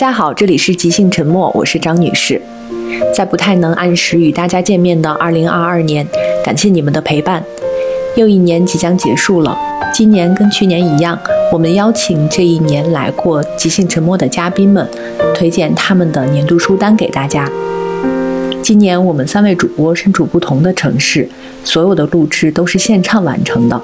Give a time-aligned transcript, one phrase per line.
[0.00, 2.40] 大家好，这里是即兴沉默，我是张女士。
[3.14, 6.08] 在不太能按时与大家见面的2022年，
[6.42, 7.44] 感谢你们的陪伴。
[8.16, 9.54] 又一年即将结束了，
[9.92, 11.18] 今年跟去年一样，
[11.52, 14.88] 我们邀请这一年来过即兴沉默的嘉宾们，
[15.34, 17.46] 推荐他们的年度书单给大家。
[18.62, 21.28] 今年我们三位主播身处不同的城市，
[21.62, 23.78] 所有的录制都是现场完成的。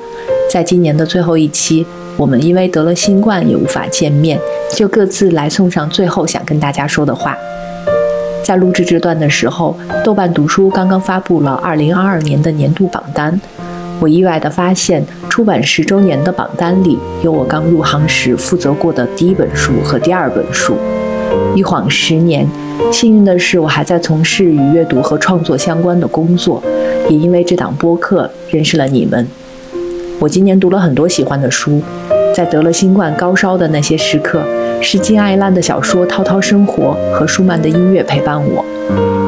[0.50, 1.84] 在今年的最后一期，
[2.16, 4.38] 我们因为得了新冠也无法见面，
[4.74, 7.36] 就各自来送上最后想跟大家说的话。
[8.42, 13.38] 在录制这段的时候，豆瓣读书刚刚发布了2022年的年度榜单，
[14.00, 20.76] 我意外地发现，出版十周年的榜单里有我刚入行时负责过的第一本书和第二本书。
[21.54, 22.48] 一晃十年，
[22.90, 26.62] 幸运的是我还在从事与阅读和创作相关的工作，
[27.10, 29.26] 也因为这档播客认识了你们。
[30.18, 31.82] 我今年读了很多喜欢的书，
[32.34, 34.40] 在得了新冠高烧的那些时刻，
[34.80, 38.64] 是金爱烂的小说《滔滔生活》和舒曼的音乐陪伴我。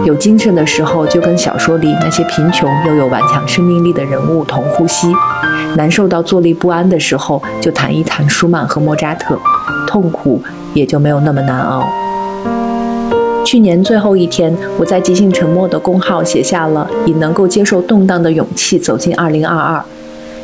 [0.07, 5.09] 有精神的时候，就跟小说里那些贫穷又有顽强生命力的人物同呼吸；
[5.77, 9.39] 难受到坐立不安的时候，就谈一谈舒曼和莫扎特，
[9.87, 11.85] 痛苦也就没有那么难熬。
[13.45, 19.83] 去年最后一天，我在即兴沉默的公号写下了以能够接受动荡的勇气走进2022。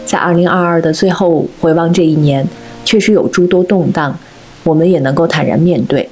[0.06, 2.46] 在二零二二的最后回望这一年，
[2.84, 4.18] 确实有诸多动荡，
[4.62, 6.08] 我们也能够坦然面对。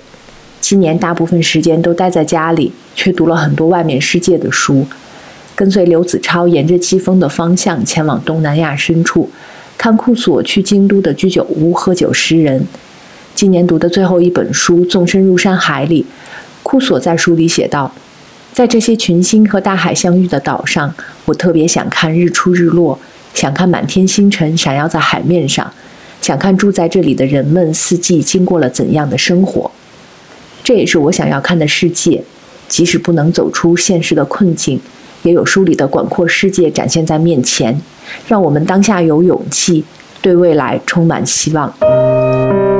[0.60, 4.86] 今年大部分时间都待在家里，却读了很多外面世界的书。
[5.54, 9.28] 跟随刘子超沿着季风的方向前往东南亚深处，
[9.76, 12.66] 看库索去京都的居酒屋喝酒诗人。
[13.34, 16.02] 今年读的最后一本书《纵身入山海里》，
[16.62, 17.92] 库索在书里写道
[18.52, 20.94] ：“在这些群星和大海相遇的岛上，
[21.26, 22.98] 我特别想看日出日落。”
[23.34, 25.72] 想看满天星辰闪耀在海面上，
[26.20, 29.70] 想看住在这里的人们四季经过了怎样的生活。
[30.62, 32.22] 这也是我想要看的世界。
[32.68, 34.80] 即使不能走出现实的困境，
[35.24, 37.78] 也有书里的广阔世界展现在面前，
[38.26, 39.84] 让我们当下有勇气，
[40.22, 42.71] 对未来充满希望。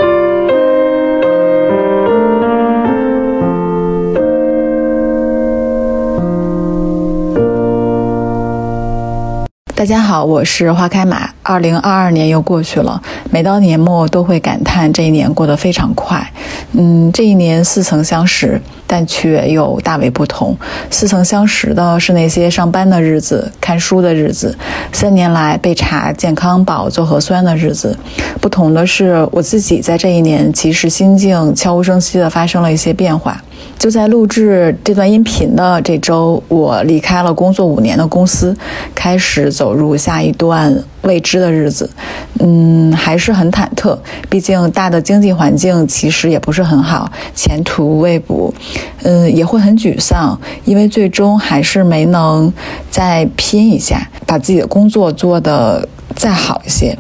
[9.82, 11.28] 大家好，我是花开马。
[11.42, 16.24] 二零二二年又过去了，每到年末都会感叹这一年过得非常快。
[16.70, 20.56] 嗯，这一年似曾相识，但却又大为不同。
[20.88, 24.56] 似曾相识的是那些上班的日子、看书的日子，
[24.92, 27.98] 三年来被查健康宝、做核酸的日子。
[28.40, 33.42] 不同的是，我自己在这一年其实心境悄无声息地发生了一些变化。
[33.78, 38.56] 就在录制这段音频的这周，我离开了工作五年的公司，
[38.94, 41.90] 开始走入下一段未知的日子。
[42.38, 43.98] 嗯，还是很忐忑，
[44.30, 48.54] 毕竟大的经济环境其实也不是很好，前途未卜。
[49.02, 52.52] 嗯，也会很沮丧，因为最终还是没能
[52.88, 56.96] 再拼一下，把自己的工作做得再好一些。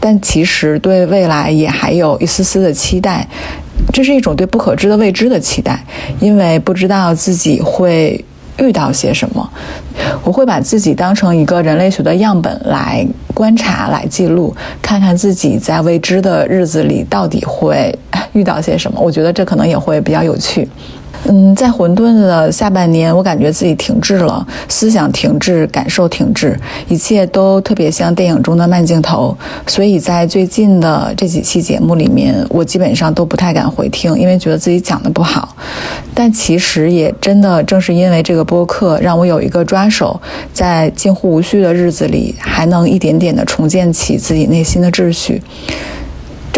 [0.00, 3.26] 但其实对未来也还有一丝丝的期待。
[3.92, 5.84] 这是一种对不可知的未知的期待，
[6.20, 8.24] 因为不知道自己会
[8.58, 9.50] 遇到些什么。
[10.22, 17.96] 我会把自己当成一个人类学的样本来观察、来记录，看看自己在未知的日子里到底会
[18.32, 19.00] 遇到些什么。
[19.00, 20.68] 我觉得这可能也会比较有趣。
[21.24, 26.58] 嗯，在混沌的下半年，我感觉自己停滞了，思想停滞，感受停滞，
[26.88, 29.36] 一切都特别像电影中的慢镜头。
[29.66, 35.54] 所以在最近的这几期节目里面，我基本上都不太敢回听，因为觉得自己讲的不好。
[36.14, 40.18] 但其实也真的正是因为这个播客，让我有一个抓手，
[40.52, 45.42] 在近乎无序的日子里，还能一点点的重建起自己内心的秩序。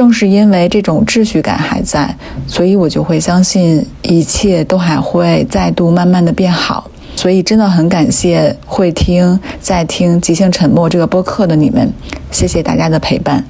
[0.01, 2.17] 正是因为这种秩序感还在，
[2.47, 6.91] 所以我就会相信一切都还会再度慢慢的变好。
[7.15, 11.93] 所以真的很感谢会听、在听《即兴沉默》这个播客的你们，
[12.31, 13.45] 谢谢大家的陪伴。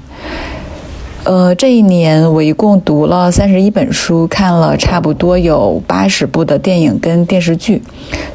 [1.23, 7.81] 呃，这一年我一共读了三十一本书，看了差不多有八十部的电影跟电视剧，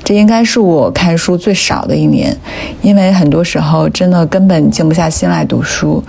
[0.03, 2.35] 这应该是我看书最少的一年，
[2.81, 6.03] 因为很多时候真的根本静不下心来读书。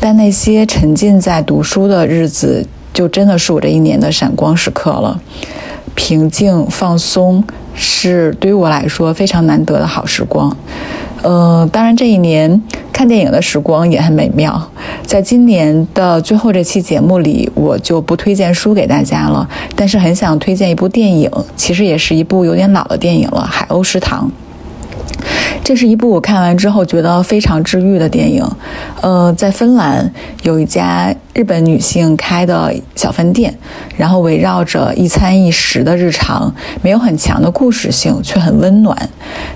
[0.00, 5.20] 但那些沉浸在读书的日子，就真的是我这一年的闪光时刻了。
[5.94, 7.42] 平静放松
[7.74, 10.54] 是对于我来说非常难得的好时光。
[11.22, 12.62] 呃，当然这一年
[12.92, 14.70] 看电影的时光也很美妙。
[15.06, 24.28] 在今年的最后这期节目里，我就不推荐书给大家了，但是很想推荐一部电影，其实也是一部有点老的电影了，《海鸥食堂》。
[25.62, 28.44] 这是一部我看完之后觉得非常治愈的电影。
[29.00, 30.12] 呃，在芬兰
[30.42, 33.54] 有一家日本女性开的小饭店，
[33.96, 38.96] 然后围绕着一餐一食的日常，没有很强的故事性，却很温暖。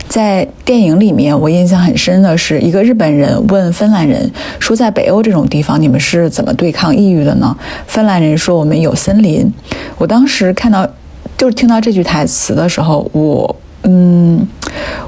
[0.08, 7.54] 在电影里面，我印象很深的是一个日本人问芬兰人说：“在北欧这种地方，你们是怎么对抗抑郁的呢？”
[7.86, 9.52] 芬兰人说：“我们有森林。”
[9.98, 10.88] 我当时看到，
[11.36, 13.54] 就是听到这句台词的时候，我。
[13.84, 14.46] 嗯，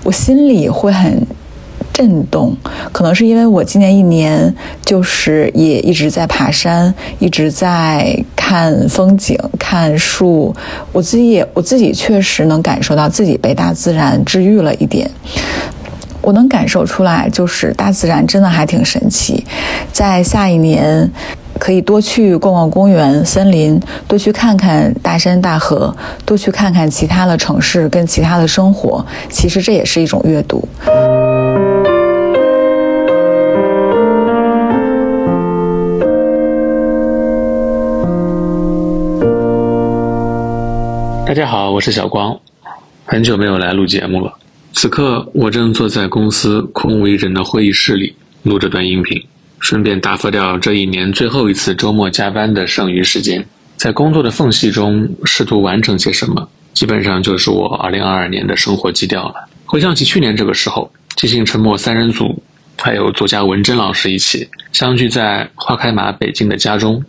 [0.04, 1.26] 我心里会很
[1.92, 2.56] 震动，
[2.92, 10.54] 可能是因为我今年一年就是也一直在爬山，一直在看风景、看树，
[10.92, 15.10] 我自己也我自己确实能感受到自己被大自然治愈了一点。
[16.22, 19.44] 我能感受出来，就是大自然真的还挺神奇，
[19.92, 21.10] 在下一年。
[21.60, 23.78] 可以多去逛逛公园、森林，
[24.08, 29.04] 多去看看大山大河，多去看看其他的城市跟其他的生活。
[29.28, 30.66] 其实这也是一种阅读。
[41.26, 42.40] 大家好，我是小光，
[43.04, 44.32] 很久没有来录节目了。
[44.72, 49.22] 此刻我正坐在公司空无一人的会议室里录这段音频。
[49.60, 53.46] 顺便打发掉这一年最后一次周末加班的剩余时间，
[53.76, 59.48] 在工作的缝隙中试图完成些什么，基本上就是我2022年的生活基调了。
[59.66, 62.42] 回想起去年这个时候，即兴沉默三人组
[62.78, 67.04] 还有作家文珍老师一起相聚在花开马北京的家中，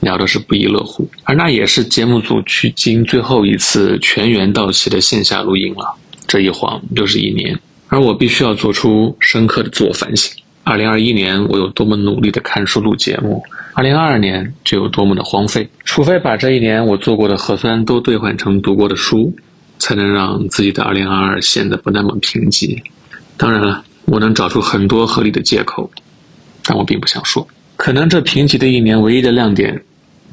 [0.00, 1.06] 聊的是不亦乐乎。
[1.24, 5.94] 而那也是节目组距今最后一次全员到齐的线下录音了。
[6.28, 10.32] 这一晃又是一年，而我必须要做出深刻的自我反省。
[10.66, 13.40] 二零二一年我有多么努力的看书录节目，
[13.72, 15.70] 二零二二年就有多么的荒废。
[15.84, 19.32] 除非把这一年我做过的核酸都兑换成读过的书，
[19.78, 22.82] 才能让自己的二零二二显得不那么贫瘠。
[23.36, 25.88] 当然了，我能找出很多合理的借口，
[26.64, 27.46] 但我并不想说。
[27.76, 29.80] 可能这贫瘠的一年唯一的亮点，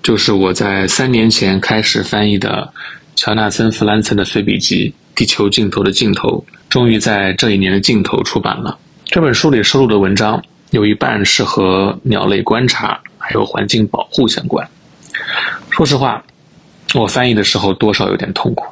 [0.02, 2.74] 就是我在三年前开始翻译的
[3.16, 8.80] 乔纳森·弗兰岑的随笔集《地球尽头的尽头》，终于在这一年的尽头出版了。
[9.14, 14.68] 这本书里收录的文章有一半是和鸟类观察还有环境保护相关。
[15.70, 16.24] 说实话，
[16.96, 18.66] 我翻译的时候多少有点痛苦。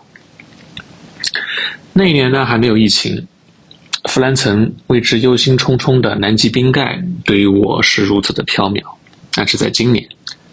[1.94, 3.28] 那一年呢还没有疫情，
[4.06, 8.82] 弗兰岑为之忧心忡忡的南极冰盖对于我是如此的缥缈。
[9.36, 10.04] 但是在今年，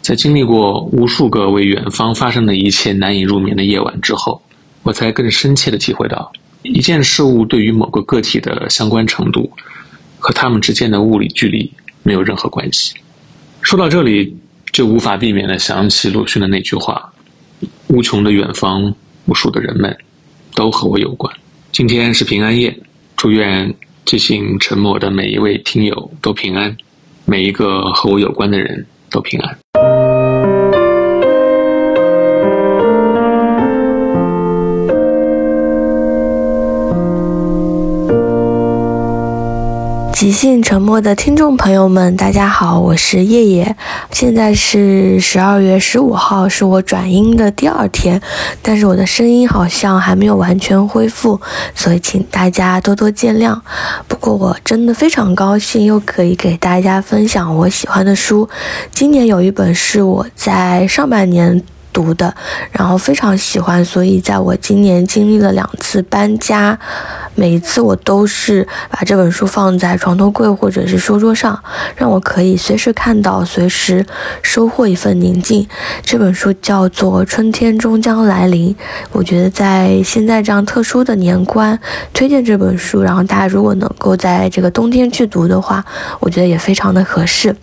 [0.02, 4.42] 在经历过无数个为远方发生的一切难以入眠的夜晚之后，
[4.82, 6.30] 我才更深切的体会到
[6.60, 9.50] 一件事物对于某个个体的相关程度。
[10.28, 11.72] 和他们之间的物理距离
[12.02, 12.92] 没有任何关系。
[13.62, 14.36] 说到这里，
[14.70, 17.10] 就无法避免的想起鲁迅的那句话
[17.88, 18.94] ：“无穷的远方，
[19.24, 19.96] 无数的人们，
[20.54, 21.34] 都和我有关。”
[21.72, 22.78] 今天是平安夜，
[23.16, 26.76] 祝愿即兴沉默的每一位听友都平安，
[27.24, 29.87] 每一个和我有关的人都平安。
[40.18, 43.76] 即兴沉默的听众朋友们，大家好，我是叶叶。
[44.10, 48.20] 现在是十二月十五号，是我转阴的第二天，
[48.60, 51.40] 但是我的声音好像还没有完全恢复，
[51.72, 53.56] 所以请大家多多见谅。
[54.08, 58.48] 不过我真的非常高兴，又可以给大家分享我喜欢的书。
[58.90, 61.62] 今年有一本是我在上半年。
[61.92, 62.34] 读的，
[62.70, 66.78] 然后非常喜欢，所以在我今年经历了两次搬家，
[67.34, 71.62] 每一次我都是把这本书放在床头柜或者是书桌上，
[71.96, 74.04] 让我可以随时看到，随时
[74.42, 75.66] 收获一份宁静。
[76.02, 78.74] 这本书叫做《春天终将来临》，
[79.12, 81.78] 我觉得在现在这样特殊的年关，
[82.12, 85.84] 推荐这本书，然后大家如果能够在这个冬天去读的话，
[86.20, 87.54] 我觉得也非常的合适。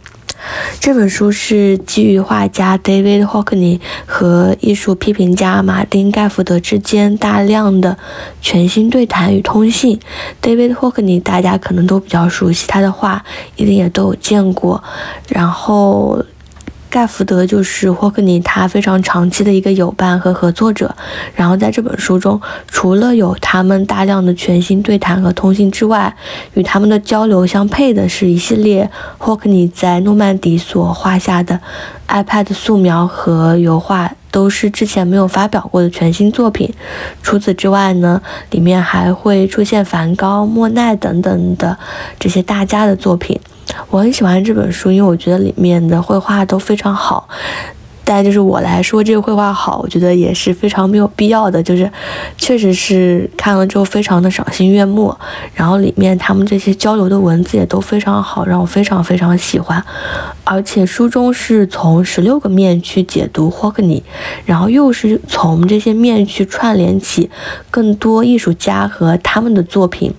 [0.79, 7.97] 这本书是基于画家 David Hockney 和艺术批评家马丁盖福德之间大量的
[8.41, 9.99] 全新对谈与通信。
[10.41, 13.23] David Hockney 大家可能都比较熟悉，他的画
[13.55, 14.83] 一定也都有见过。
[15.29, 16.23] 然后。
[16.95, 20.95] 盖福德就是霍克尼他非常长期的一个友伴和合作者，
[21.35, 26.15] 然后在这本书中，除了有他们大量的全新对谈和通信之外，
[26.53, 31.59] 与他们的交流相配的是一系列霍克尼在诺曼底所画下的
[32.07, 36.73] iPad 素描和油画，都是之前没有发表过的全新作品。
[37.21, 38.21] 除此之外呢，
[38.51, 41.77] 里面还会出现梵高、莫奈等等的
[42.17, 43.37] 这些大家的作品。
[43.89, 47.27] 我很喜欢这本书，因为我觉得里面的绘画都非常好。
[48.07, 51.63] 但就是我来说这个绘画好，我觉得也是非常没有必要的。
[51.63, 51.91] 就是
[52.38, 55.12] 确实是看了之后非常的赏心悦目，
[55.55, 59.84] 然后里面他们这些交流的文字也都非常好，让我非常非常喜欢。
[60.43, 64.03] 而且书中是从十六个面去解读霍克尼，
[64.45, 67.31] 然后又是从这些面去串联起
[67.72, 70.13] 更多艺术家和他们的作品。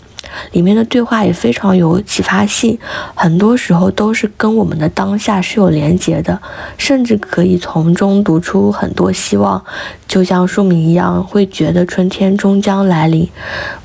[0.53, 2.79] 里面的对话也非常有启发性，
[3.15, 6.41] 很多时候都是跟我们的当下是有连结的，
[6.79, 9.63] 甚至可以从中读出很多希望。
[10.07, 13.29] 就像书名一样，会觉得春天终将来临。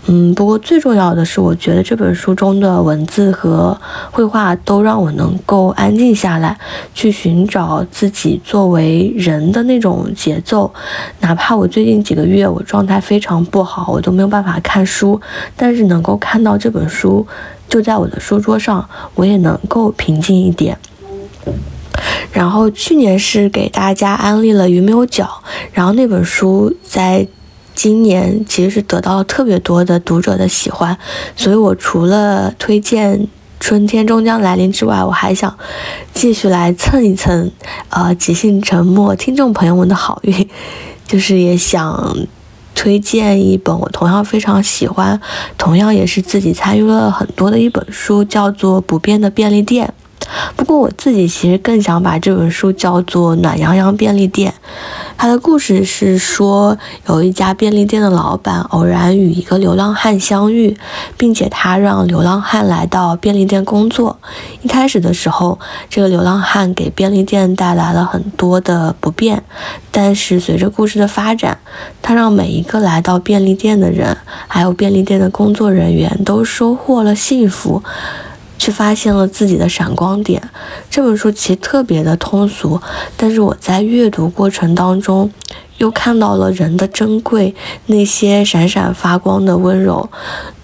[0.05, 3.75] 嗯，不过最重要的是，我觉得这本书中的文字和
[4.11, 6.55] 绘画都让我能够安静下来，
[6.93, 10.71] 去寻找自己作为人的那种节奏。
[11.21, 15.19] 哪怕我最近几个月我状态非常不好，我都没有办法看书，
[15.55, 17.27] 但是能够看看到这本书
[17.67, 20.77] 就在我的书桌上，我也能够平静一点。
[22.31, 25.25] 然后去年是给大家安利了《鱼没有脚》，
[25.73, 27.27] 然后那本书在
[27.75, 30.97] 今年其实是得到了特别多的读者的喜欢，
[31.35, 33.19] 所以我除了推荐
[33.59, 35.53] 《春天终将来临》之外，我还想
[36.13, 37.51] 继续来蹭一蹭，
[37.89, 40.47] 呃，即兴沉默听众朋友们的好运，
[41.05, 42.15] 就是也想
[42.81, 45.21] 推荐一本我同样非常喜欢，
[45.55, 49.93] 同样也是自己参与了很多的一本书，叫做《不变的便利店》。
[50.55, 54.51] 不过我自己其实更想把这本书叫做《暖洋洋便利店》。
[55.17, 60.75] 它的故事是说，有一家便利店的老板偶然与一个流浪汉相遇，
[61.15, 64.17] 并且他让流浪汉来到便利店工作。
[64.61, 65.59] 一开始的时候，
[65.89, 69.43] 这个流浪汉给便利店带来了很多的不便，
[69.91, 71.59] 但是随着故事的发展，
[72.01, 77.83] 他让每一个来到便利店的人，还有便利店的工作人员都收获了幸福。
[78.61, 80.39] 去发现了自己的闪光点。
[80.87, 82.79] 这本书其实特别的通俗，
[83.17, 85.31] 但是我在阅读过程当中，
[85.79, 87.55] 又看到了人的珍贵，
[87.87, 90.07] 那些闪闪发光的温柔。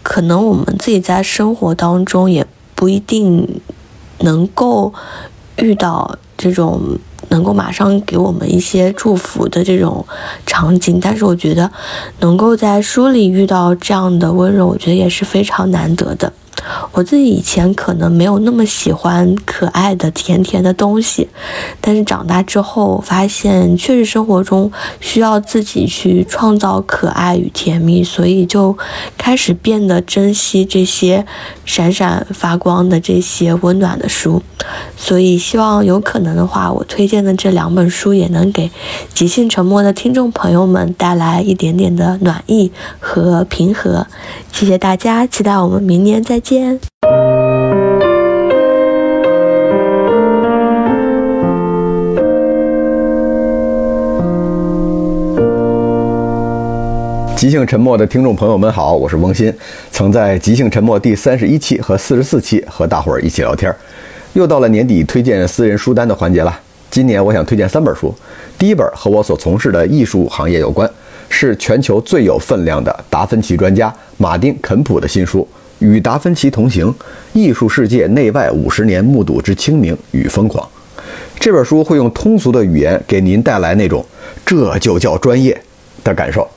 [0.04, 3.60] 可能我们自己在生活当中也不一定
[4.20, 4.94] 能够
[5.58, 7.00] 遇到这种
[7.30, 10.06] 能够马上给我们一些祝福的这种
[10.46, 11.72] 场景，但是我觉得
[12.20, 16.32] 能够在书里遇到这样的温柔，我觉得也是非常难得的。
[16.92, 21.30] 我自己以前可能没有那么喜欢可爱的甜甜的东西，
[21.80, 28.76] 但是长大之后发现，确实生活中需要自己去创造可爱与甜蜜，所以就
[29.18, 31.26] 开始变得珍惜这些
[31.66, 34.42] 闪闪发光的这些温暖的书。
[34.98, 38.70] 所以希望有可能的话，我推荐的这两本书也能给
[39.14, 44.08] 即兴沉默的听众朋友们带来一点点的暖意和平和。
[44.52, 46.47] 谢谢大家，期待我们明年再见。
[46.48, 46.56] 即
[57.50, 59.54] 兴沉默的听众朋友们好，我是翁鑫，
[59.92, 63.76] 曾在即兴沉默第三十一期和四十四期和大伙儿一起聊天。
[64.32, 66.60] 又到了年底推荐私人书单的环节了。
[66.90, 68.16] 今年我想推荐三本书，
[68.58, 70.90] 第一本和我所从事的艺术行业有关，
[71.28, 75.46] 是全球最有分量的达芬奇专家马丁·肯普的新书
[75.80, 76.94] 《与达芬奇同行：
[77.34, 80.64] 艺术世界内外五十年目睹之清明与疯狂》。
[81.40, 84.04] 这本书会用通俗的语言给您带来那种
[84.46, 85.60] 这就叫专业
[86.04, 86.48] 的感受。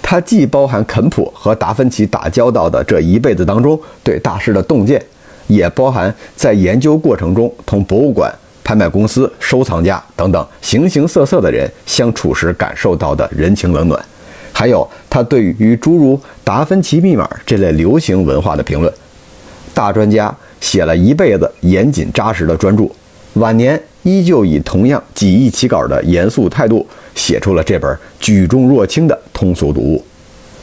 [0.00, 5.02] 它既包含肯普和达芬奇打交道的这一辈子当中对大师的洞见，
[5.48, 14.00] 也包含在研究过程中同博物馆、拍卖公司、收藏家等等形形色色的人相处时感受到的人情冷暖，
[14.62, 18.92] 还有他对于诸如《达芬奇密码》这类流行文化的评论。
[19.74, 22.88] 大专家写了一辈子严谨扎实的专著，
[23.32, 26.86] 晚年依旧以同样几易其稿的严肃态度。
[27.16, 30.04] 写出了这本举重若轻的通俗读物。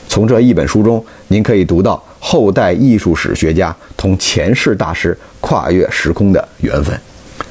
[0.08, 6.98] 从这一本书中，您可以读到后代艺术史学家同前世大师跨越时空的缘分。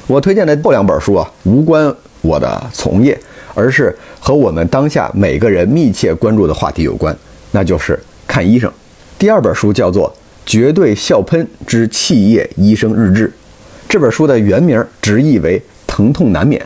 [0.08, 3.16] 我推荐的后两本书啊，无关我的从业，
[3.54, 7.16] 而是和我们当下每个人密切关注的话题有关，
[7.52, 8.70] 那就是看医生。
[9.18, 10.08] 第二本书叫做
[10.50, 13.28] 《绝对笑喷之企业医生日志》，
[13.88, 16.64] 这本书的原名直译为“疼痛难免”。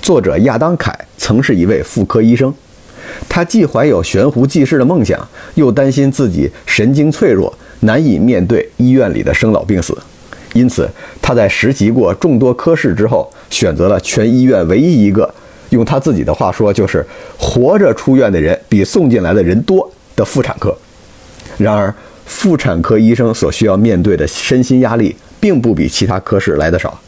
[0.00, 2.52] 作者亚当·凯曾是一位妇科医生，
[3.28, 9.96] 他既怀有悬壶济世的梦想，又担心自己神经脆弱，难以面对医院里的生老病死。
[10.54, 10.88] 因此，
[11.20, 15.32] 他在实习过众多科室之后，选择了全医院唯一一个
[15.70, 17.04] 用他自己的话说就是
[17.38, 20.76] “活着出院的人比送进来的人多”的妇产科。
[21.56, 21.92] 然而，
[22.26, 27.00] 妇产科医生所需要面对的身心压力，并不比其他科室来得少。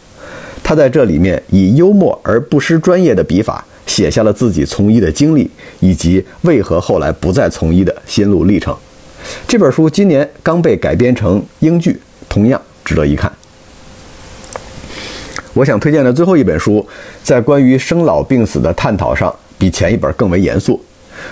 [0.63, 5.51] 他在这里面以幽默而不失专业的笔法，写下了自己从医的经历
[5.81, 8.77] 以及为何后来不再从医的心路历程。
[9.47, 13.33] 这本书今年刚被改编成英剧，同样值得一看。
[15.55, 16.87] 我想推荐的最后一本书，
[17.23, 20.81] 在关于生老病死的探讨上，比前一本更为严肃。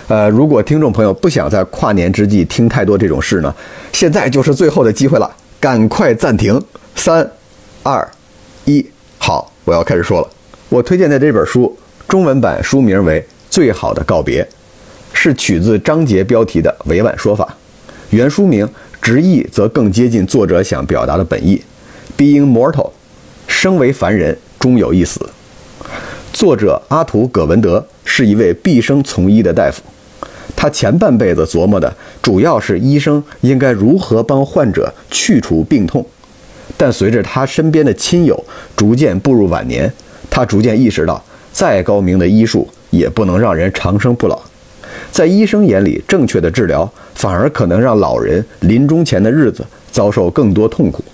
[0.08, 3.52] 呃，如果听众朋友不想在跨年之际听太多这种事呢，
[3.92, 6.62] 现在就是最后的机会了，赶快暂停，
[6.94, 7.28] 三、
[7.82, 8.06] 二、
[8.66, 8.86] 一，
[9.18, 10.28] 好，我要开始说了。
[10.68, 14.44] 我推荐的这本书，中文版书名为《最好的告别》，
[15.12, 17.56] 是取自章节标题的委婉说法。
[18.10, 18.68] 原书名
[19.00, 21.60] 直译则更接近作者想表达的本意
[22.16, 22.90] ：Being mortal，
[23.50, 25.28] 生为凡人，终有一死。
[26.32, 29.82] 作者阿图·葛文德是一位毕生从医的大夫，
[30.56, 31.92] 他前半辈子琢磨的
[32.22, 36.06] 主要是医生应该如何帮患者去除病痛，
[36.78, 38.42] 但随着他身边的亲友
[38.76, 39.92] 逐渐步入晚年，
[40.30, 44.40] 他逐渐意识到，再高明的医术也不能让人长生不老。
[45.10, 51.04] 在医生眼里，正确的治疗反而可能让老人临终前的日子遭受更多痛苦。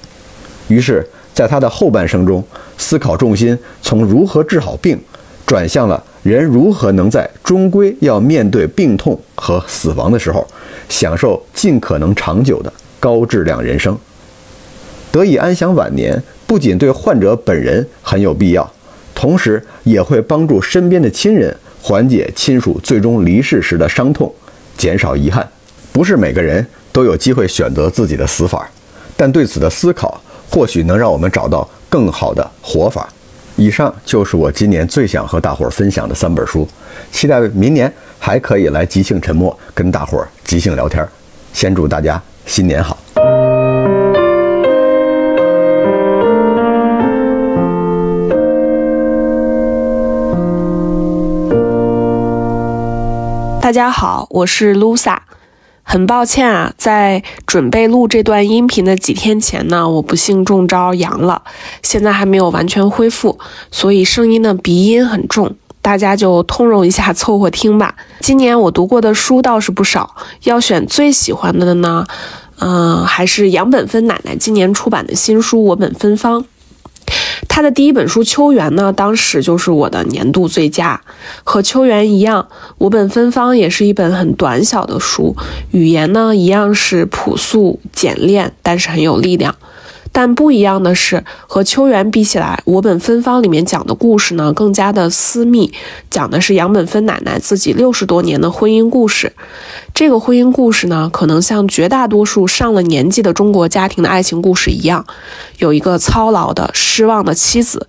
[0.69, 2.43] 于是，在他的后半生中，
[2.79, 4.99] 思考重心从如何治好病，
[5.45, 10.49] 转向了人如何能在终归要面对病痛和死亡的时候，
[10.89, 13.95] 享受尽可能长久的高质量人生。
[15.13, 18.73] 得以安享晚年，不仅对患者本人很有必要，
[19.15, 21.55] 同时也会帮助身边的亲人。
[21.83, 24.35] 缓解亲属最终离世时的伤痛，
[24.79, 25.47] 减少遗憾。
[25.93, 28.67] 不是每个人都有机会选择自己的死法，
[29.19, 30.19] 但对此的思考
[30.51, 33.09] 或许能让我们找到更好的活法。
[33.57, 36.69] 以上就是我今年最想和大伙儿分享的三本书，
[37.11, 41.07] 期待明年还可以来即兴沉默跟大伙儿即兴聊天。
[41.53, 42.99] 先祝大家新年好！
[53.63, 55.26] 大家好，我是 Lusa。
[55.89, 61.41] 很抱歉啊，在准备录这段音频的几天前呢，我不幸中招阳了，
[61.81, 63.39] 现在还没有完全恢复，
[63.71, 67.95] 所以声音的鼻音很重，大家就通融一下，凑合听吧。
[68.19, 72.05] 今年我读过的书倒是不少，要选最喜欢的呢，
[72.59, 76.43] 嗯，还是杨本芬奶奶今年出版的新书《我本芬芳》。
[77.49, 81.01] 他的第一本书《秋园》呢，当时就是我的年度最佳。
[81.45, 85.37] 和《秋园》一样，《我本芬芳》也是一本很短小的书，
[85.71, 89.55] 语言呢一样是朴素简练，但是很有力量。
[90.17, 95.71] 但不一样的是，和《秋园》比起来，《我本芬芳》里面讲的故事呢更加的私密，
[96.09, 99.35] 讲的是杨本芬奶奶自己六十多年的婚姻故事。
[99.93, 105.05] 这个婚姻故事呢，可能像绝大多数上了年纪的中国家庭的爱情故事一样，
[105.59, 107.87] 有一个操劳的失望的妻子，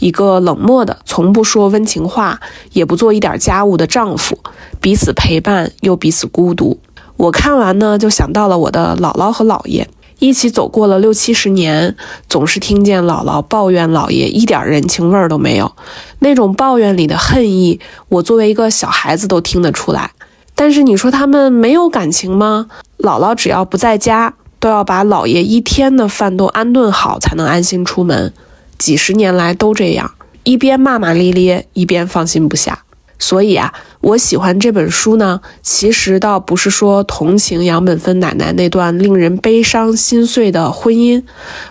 [0.00, 2.40] 一个冷漠的从不说温情话，
[2.74, 4.38] 也不做一点家务的丈夫，
[4.82, 6.78] 彼此陪伴又彼此孤独。
[7.16, 9.88] 我看完呢，就想到了我的姥姥和姥爷。
[10.20, 11.96] 一起走过了六七十年，
[12.28, 15.72] 总是听见姥姥抱怨姥爷一点人情味儿都没有，
[16.20, 20.12] 那种抱怨里的恨意，我作为一个小孩子都听得出来。
[20.54, 22.66] 但是你说他们没有感情吗？
[22.98, 28.32] 姥姥只要不在家，都要把姥爷一天的饭都安顿好，才能安心出门。
[28.76, 30.12] 几十年来都这样，
[30.44, 32.84] 一边骂骂咧咧，一边放心不下。
[33.20, 41.22] 所以啊，我喜欢这本书呢，其实倒不是说同情杨本芬奶奶那段令人悲伤心碎的婚姻，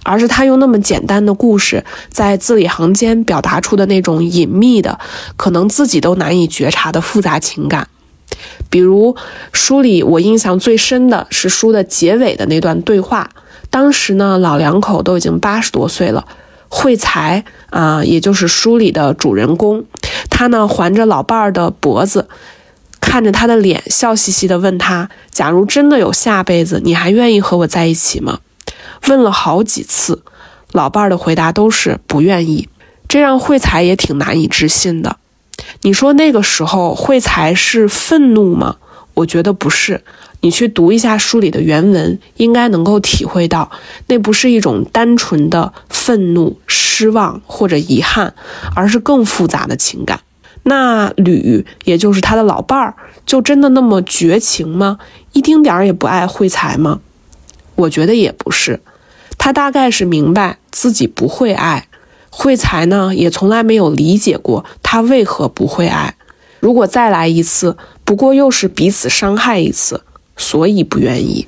[0.03, 4.99] 而是她用那么简单的故事，在字里行间表达出的那种隐秘的，
[5.35, 7.87] 可能自己都难以觉察的复杂情感。
[8.69, 9.15] 比如
[9.51, 13.27] 书里我印象最深的是书的结尾的那段对话，
[13.71, 16.23] 当时呢，老两口都已经八十多岁了。
[16.69, 19.83] 惠才啊，也就是书里的主人公，
[20.29, 22.29] 他呢环着老伴儿的脖子，
[23.01, 28.39] 看着他的脸，笑嘻嘻地问他：“假如真的有下辈子，你还愿意和我在一起吗？”
[29.07, 30.21] 问了好几次，
[30.71, 32.69] 老伴儿的回答都是不愿意，
[33.07, 35.17] 这让惠才也挺难以置信的。
[35.81, 38.75] 你说那个时候惠才是愤怒吗？
[39.15, 40.03] 我觉得不是。
[40.41, 43.69] 你去读一下书里的原文，应该能够体会到，
[44.07, 48.33] 那不是一种单纯的愤怒、失望或者遗憾，
[48.75, 50.21] 而是更复杂的情感。
[50.63, 54.99] 那吕，也就是他的老伴儿，就真的那么绝情吗？
[55.33, 56.99] 一丁点儿也不爱惠才吗？
[57.75, 58.81] 我觉得也不是，
[59.37, 61.87] 他大概是明白自己不会爱
[62.29, 66.15] 惠才呢，也从来没有理解过他为何不会爱。
[66.59, 70.01] 如果再来一次，不过又是彼此伤害一次。
[70.39, 71.45] 所以不愿意。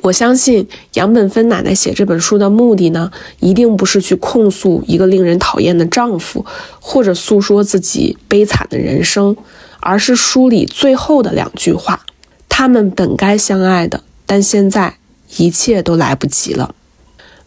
[0.00, 6.46] 我相信杨本芬奶奶写这本书的目的呢，一定不是去控诉一个令人讨厌的丈夫，
[6.80, 9.36] 或者诉说自己悲惨的人生，
[9.78, 12.00] 而是书里最后的两句话：
[12.48, 14.94] 他们本该相爱的，但现在
[15.36, 16.74] 一切都来不及了。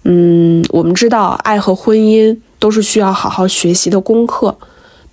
[0.04, 4.56] 嗯，我们知道爱和婚姻都是需要好好学习的功课，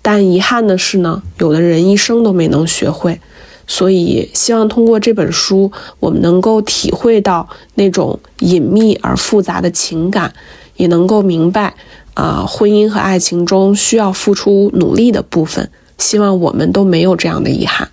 [0.03, 3.19] 但遗憾的是呢，有的人一生都没能学会。
[3.67, 10.33] 所以，希望通过这本书，我们能够体会到那种隐秘而复杂的情感，
[10.75, 11.73] 也能够明白，
[12.13, 15.69] 啊，婚姻和爱情中需要付出努力的部分。
[15.97, 17.89] 希望我们都没有这样的遗憾。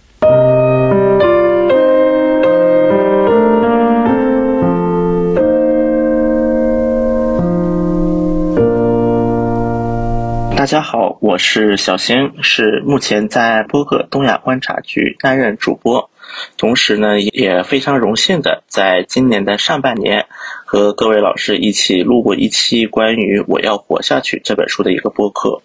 [10.69, 16.11] 大家好，我是小星，是目前在播客东亚观察局担任主播，
[16.59, 20.27] 同时呢也非常荣幸的在今年的上半年
[20.67, 25.63] 和各位老师一起录过一期关于《我要活下去》这本书的一个播客。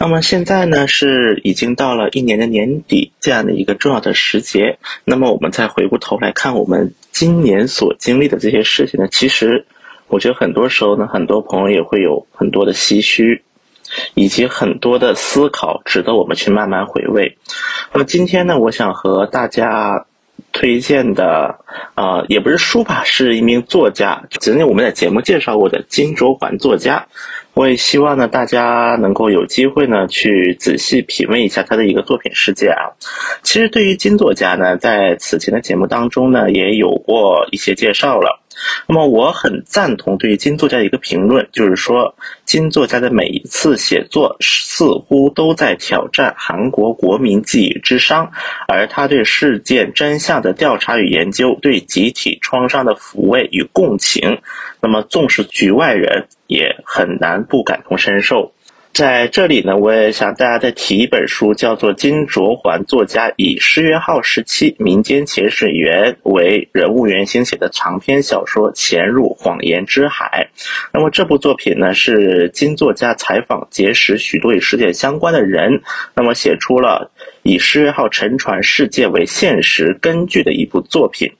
[0.00, 9.64] 那么现在呢是已经到了一年的年底这样的一个重要的时节，那么我们再回过头来看我们今年所经历的这些事情呢，其实
[10.08, 13.44] 我觉得很多时候呢，很多朋友也会有很多的唏嘘。
[14.14, 17.36] 以及很多的思考，值得我们去慢慢回味。
[17.92, 20.06] 那么今天呢，我想和大家
[20.52, 21.58] 推荐的，
[21.94, 27.06] 呃，也不是书吧，是一名作家，曾经我们在节目介绍过的金卓桓作家。
[27.54, 32.90] 我也希望呢，大家能够有机会呢，去仔细品味一下他的一个作品世界啊。
[33.44, 38.40] 其实对于金作家呢，在此前的节目当中呢，也有过一些介绍了。
[38.86, 42.14] 那么我很赞同对于金作家的一个评论，就是说
[42.44, 48.28] 金作家的每一次写作似乎都在挑战韩国国民记忆之殇，
[48.68, 54.38] 而他对事件真相的调查与研究，对集体创伤的抚慰与共情，
[54.80, 58.53] 那么纵使局外人也很难不感同身受。
[58.94, 70.48] 在这里呢，我也向大家再提一本书，叫做金卓桓作家以诗约号时期民间潜水员为人物原型写的长篇小说《潜入谎言之海》。
[70.92, 75.82] 那么这部作品呢，是金作家采访结识许多与事件相关的人，
[76.14, 77.10] 那么写出了。
[77.44, 81.30] 以失月号沉船事件为现实根据的一部作品，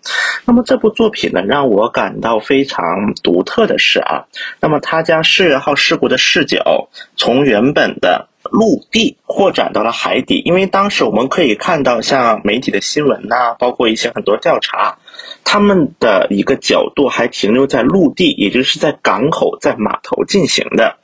[0.45, 4.27] 那么这部作品呢，让我感到非常独特的是啊，
[4.61, 8.29] 那么他将失月号事故的视角从原本的。
[8.53, 14.99] 陆地扩展到了海底，因为当时我们可以看到，像媒体的新闻呐，包括一些很多调查，
[15.45, 20.99] 他们的一个角度还停留在陆地，也就是在港口、在码头进行的。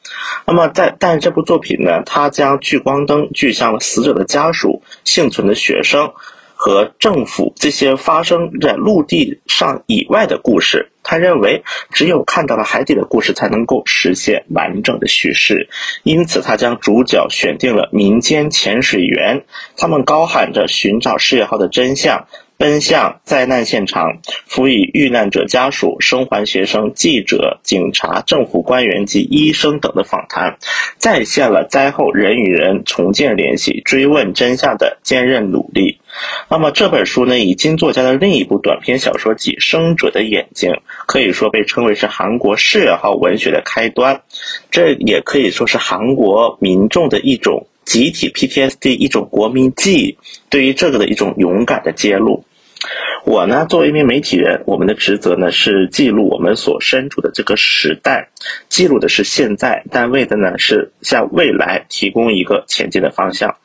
[0.46, 6.12] 那么，在但这部作品呢，它将聚光灯聚向了死者的家属、幸存的学生。
[6.62, 15.70] 和政府这些发生在陆地上以外的故事，他认为只有看到了海底的故事，才能够实现完整的叙事。
[16.02, 19.46] 因此，他将主角选定了民间潜水员，
[19.78, 22.26] 他们高喊着寻找事业号的真相。
[22.60, 30.58] 奔向灾难现场，辅以遇难者家属、生还学生、记者、警察、政府官员及医生等的访谈，
[30.98, 36.00] 再现了灾后人与人重建联系、追问真相的坚韧努力。
[36.50, 40.70] 那么这本书呢，以金作家的另一部短篇小说集《生者的眼睛》，
[41.06, 44.20] 可以说被称为是韩国事业号文学的开端，
[44.70, 50.18] 这也可以说是韩国民众的一种集体 PTSD、一种国民记忆，
[50.50, 52.44] 对于这个的一种勇敢的揭露。
[53.24, 58.30] 我呢，作为一名媒体人，我们的职责呢是记录我们所身处的这个时代，
[58.68, 63.56] 记录的是现在，但为的呢是向未来提供一个前进的方向。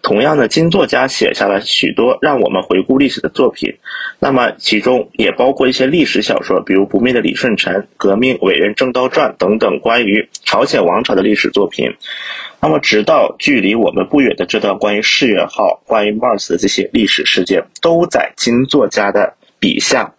[0.00, 3.76] 同样的，金作家写下了许多让我们回顾历史的作品，
[4.18, 11.94] 那么其中也包括一些历史小说，比如《不灭的李舜臣》《革命伟人正道传》等等关于朝鲜王朝的历史作品。
[12.60, 18.32] 那么，直到距离我们不远的这段关于世越号、关于 Mars 的这些历史事件，都在
[18.66, 20.14] 作家的笔下，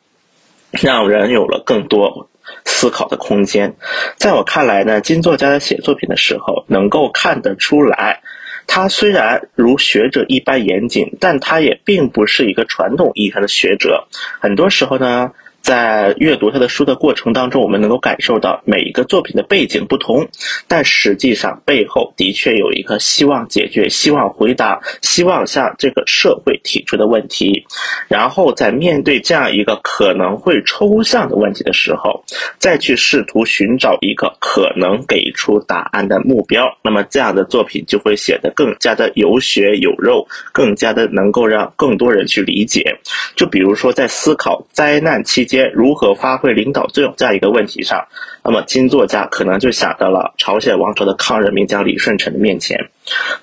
[0.71, 2.29] 让人有了更多
[2.65, 3.75] 思考的空间。
[4.17, 8.21] 在我看来呢，金作家在写作品的时候，能够看得出来，
[8.67, 14.07] 他虽然如学者一般严谨，但他也并不是一个传统意义上的学者。
[14.39, 15.31] 很多时候呢。
[15.63, 20.27] 在阅读他的书的过程当中，我们能够感受到每一个作品的背景不同，
[20.67, 27.65] 但实际上背后的确有一个希望解决、希望回答、希望向这个社会提出的问题。
[28.09, 32.25] 然后在面对这样一个可能会抽象的问题的时候，
[32.57, 36.77] 再去试图寻找一个可能给出答案的目标。
[36.83, 42.99] 那么这样的作品就会显得更加的有血有肉，更加的能够让更多人去理解。
[43.37, 45.52] 就比如说在思考灾难期间。
[45.61, 48.07] 如何发挥领导作用这样一个问题上，
[48.43, 52.89] 那么金作家可能就想到了朝鲜王朝的抗日名将李舜臣的面前。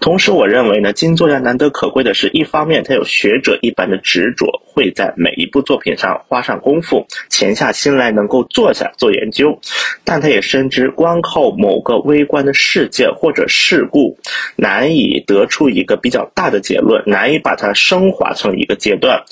[0.00, 9.58] 同时，我认为呢，金作家难得可贵的是，一方面他有学者一般的执着，会在每一部作品上花上功夫，潜下心来能够坐下做研究；
[10.04, 14.18] 但他也深知，光靠某个微观的事件或者事故，
[14.56, 19.22] 难以得出一个比较大的结论，难以把它升华成一个阶段，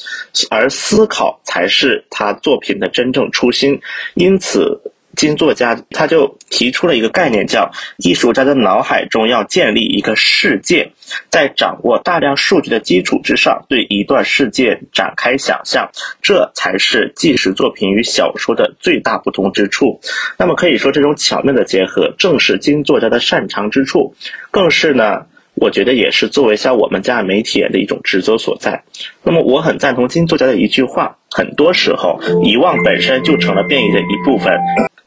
[0.50, 3.80] 而思考才是他作品的真正初心。
[4.14, 4.80] 因此。
[5.18, 10.92] 金作家他就提出了一个概念，叫艺术家的脑海中要建立一个世界，
[11.28, 15.90] 在掌握大量数据的基础之上，对一段世界展开想象，
[16.22, 20.00] 这才是纪实作品与小说的最大不同之处。
[20.38, 24.14] 那么可以说，这种巧妙的结合正是金作家的擅长之处，
[24.52, 25.26] 更是呢，
[25.56, 28.84] 我觉得也是作为像我们家媒体人的一种职责所在。
[29.24, 34.56] 那么我很赞同金作家的一句话：很多时候，遗忘本身就成了变异的一部分。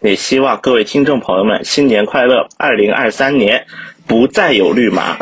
[0.04, 2.48] 也希望各位听众朋友们新年快乐！
[2.58, 3.64] 二零二三年
[4.08, 5.16] 不再有绿码。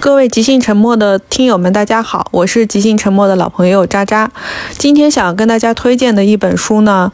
[0.00, 4.32] 各位即兴沉默的听友们，大家好，我是即兴沉默的老朋友渣渣。
[4.72, 7.12] 今天想跟大家推荐的一本书呢。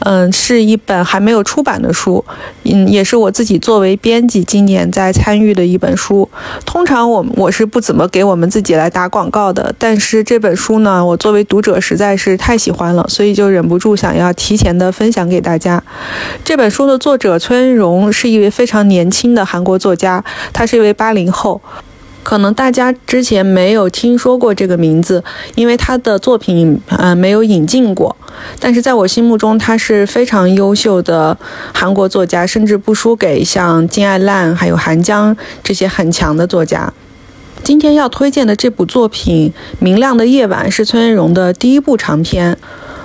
[0.00, 2.24] 嗯，是一本还没有出版的书，
[2.64, 6.28] 嗯，也是我自己作为编辑今年在参与的一本书。
[6.64, 15.82] 通常我我是不怎么给我们自己来打广告的，但是这本书呢，我作为读者实在是太喜欢了，所以就忍不住想要提前的分享给大家。
[16.44, 21.60] 这本书的作者崔恩荣是一位非常年轻的韩国作家，他是一位八零后。
[22.28, 28.14] 可能大家之前没有听说过这个名字，因为他的作品呃没有引进过。
[28.60, 31.34] 但是在我心目中，他是非常优秀的
[31.72, 36.92] 韩国作家，甚至不输给像金爱烂还有韩江这些很强的作家。
[37.64, 42.58] 今天要推荐的这部作品《明亮的夜晚》是崔恩荣的第一部长篇。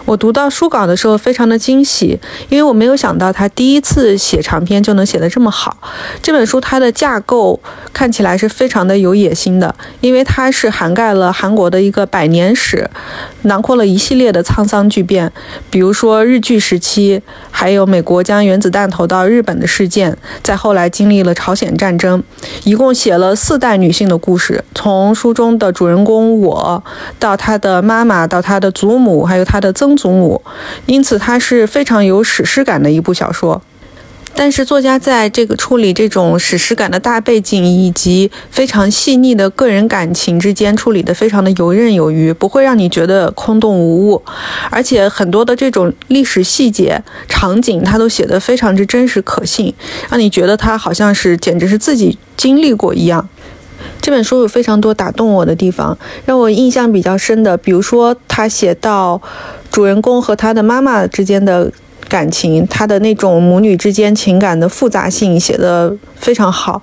[0.06, 5.78] 我读到书稿的时候非常的惊喜，因为我没有想到他第一次写长篇就能写得这么好。
[6.22, 7.58] 这本书它的架构
[7.94, 12.89] 看起来是非常的有野心的，因为它是涵盖了韩国的一个百年史，
[13.44, 15.32] 囊括了一系列的沧桑巨变，
[15.70, 22.22] 比如说日据时期，还有美国将原子弹投到日本的事件，再后来经历了朝鲜战争，
[22.66, 26.84] 一共写了四代女性的故事，从书中的主人公我，
[27.18, 29.93] 到她的妈妈，到她的祖母，还有她的曾。
[29.96, 30.42] 祖母，
[30.86, 33.62] 因此它是非常有史诗感的一部小说。
[34.36, 44.20] 但是作家在这个处理这种史诗感的大背景以及非常细腻的个人感情之间处理的非常的游刃有余，不会让你觉得空洞无物。
[44.72, 49.72] 而且很多的这种历史细节场景，他都写得非常之真实可信，
[50.10, 53.30] 让你觉得他好像是简直是自己经历过一样。
[54.04, 59.20] 这本书有非常多打动我的地方，让我印象比较深的，比如说他写到
[59.72, 61.72] 主人公和他的妈妈之间的。
[62.10, 66.80] 感情，他的那种母女之间情感的复杂性写得非常好，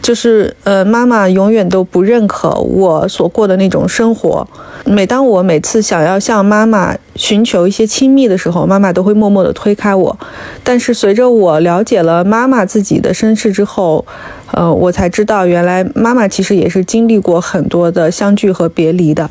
[0.00, 4.46] 就是呃，妈妈永远都不认可我所过的那种生活。
[4.86, 10.18] 每当我每次想要向妈妈寻求一些亲密的时候，妈妈都会默默地推开我。
[10.64, 14.06] 但是随着我了解了妈妈自己的身世之后，
[14.52, 19.30] 呃，我才知道原来妈妈其实也是经历过很多的相聚和别离的。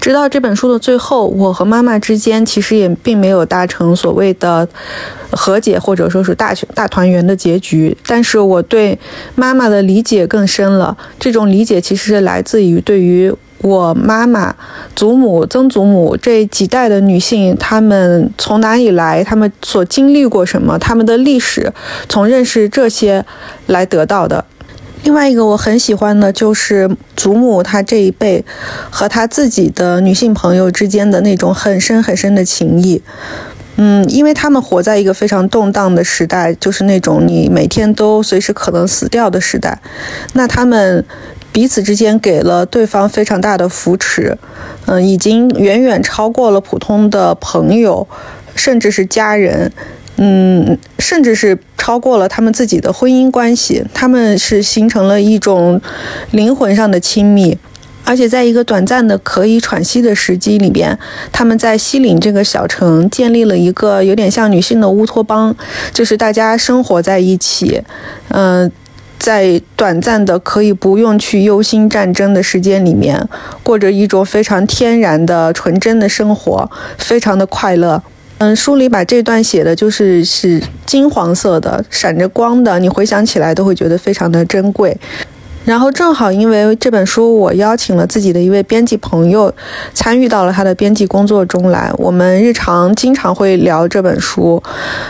[0.00, 4.66] 直到这本书的最后，我和妈妈之间其实也并没有达成所谓的
[5.30, 7.94] 和解，或者说是大大团圆的结局。
[8.06, 8.98] 但是我对
[9.34, 10.96] 妈妈的理解更深了。
[11.18, 14.56] 这种理解其实是来自于对于我妈妈、
[14.96, 21.70] 祖母、曾祖母这几代的女性，她们从哪里来，她们所经历过什么，她们的历史，
[22.08, 23.22] 从认识这些
[23.66, 24.42] 来得到的。
[25.02, 28.44] 另外一个我很喜欢的就是祖母她这一辈
[28.90, 33.02] 和她自己的女性朋友之间的那种很深很深的情谊，
[33.76, 39.80] 嗯，因为他们活在一个非常动荡的时代，就是那种你每天都随时可能死掉的时代，
[40.34, 41.04] 那他们
[41.50, 44.36] 彼此之间给了对方非常大的扶持，
[44.86, 48.06] 嗯，已经远远超过了普通的朋友，
[48.54, 49.72] 甚至是家人。
[50.22, 55.80] 嗯，甚至是超过了他们自己的婚姻关系，他们是形成了一种
[56.32, 57.56] 灵魂上的亲密，
[58.04, 60.98] 而且在一个短暂的可以喘息的时机里边，
[61.32, 65.56] 他们在西岭这个小城建立了一个有点像女性的乌托邦，
[65.94, 67.82] 就是大家生活在一起，
[68.28, 68.70] 嗯，
[69.18, 73.26] 在短暂的可以不用去忧心战争的时间里面，
[73.62, 78.02] 过着一种非常天然的纯真的生活，非常的快乐。
[78.40, 84.96] 嗯，书里把这段写的就是是金黄色的，闪着光的，你回想起来都会觉得非常的珍贵。
[85.66, 89.52] 然后正好因为这本书，我邀请了自己的一位编辑朋友，
[89.94, 91.92] 参与到了他的编辑工作中来。
[91.96, 94.60] 我们日常经常会聊这本书，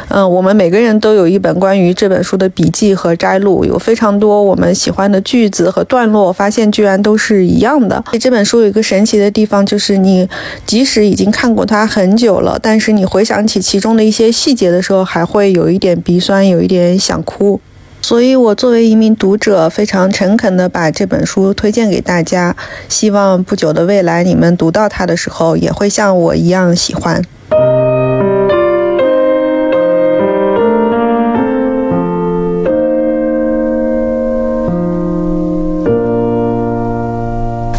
[0.09, 8.05] 嗯，我们每个人都有一本关于这本书的笔记和摘录，有非常多我们喜欢的句子和段落，发现居然都是一样的。
[8.21, 10.29] 这本书有一个神奇的地方，就是你
[10.67, 17.59] 即使已经看过它很久了，但是你回想起其中的一些细节的时候，还会有一点鼻酸，有一点想哭。
[18.03, 22.57] 所以，我作为一名读者，非常诚恳地把这本书推荐给大家。
[22.89, 27.23] 希望不久的未来，你们读到它的时候，也会像我一样喜欢。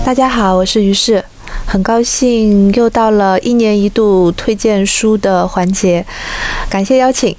[0.05, 1.23] 大家好，我是于适，
[1.65, 6.05] 很高兴又到了一年一度推荐书的环节，
[6.69, 7.35] 感谢邀请。